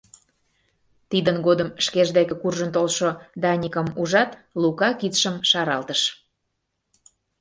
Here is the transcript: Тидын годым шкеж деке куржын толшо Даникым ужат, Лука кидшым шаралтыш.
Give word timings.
Тидын 1.09 1.37
годым 1.47 1.69
шкеж 1.85 2.09
деке 2.17 2.35
куржын 2.41 2.69
толшо 2.75 3.09
Даникым 3.43 3.87
ужат, 4.01 4.31
Лука 4.61 4.89
кидшым 4.99 5.35
шаралтыш. 5.49 6.01